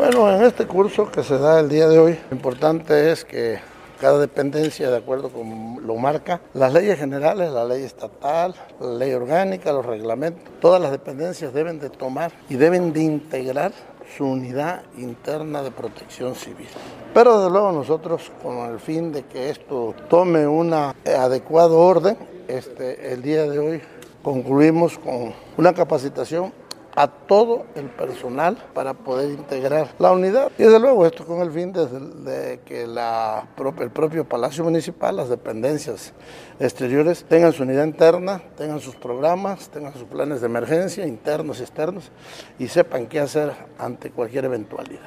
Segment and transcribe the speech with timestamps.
[0.00, 3.58] Bueno, en este curso que se da el día de hoy, lo importante es que
[4.00, 9.12] cada dependencia, de acuerdo con lo marca, las leyes generales, la ley estatal, la ley
[9.12, 13.72] orgánica, los reglamentos, todas las dependencias deben de tomar y deben de integrar
[14.16, 16.68] su unidad interna de protección civil.
[17.12, 22.16] Pero desde luego nosotros, con el fin de que esto tome un adecuado orden,
[22.48, 23.82] este, el día de hoy
[24.22, 26.54] concluimos con una capacitación
[26.94, 30.50] a todo el personal para poder integrar la unidad.
[30.58, 33.46] Y desde luego esto con el fin de, que la,
[33.80, 36.12] el propio Palacio Municipal, las dependencias
[36.58, 41.62] exteriores tengan su unidad interna, tengan sus programas, tengan sus planes de emergencia internos y
[41.62, 42.10] externos
[42.58, 45.00] y sepan qué hacer ante cualquier eventualidad.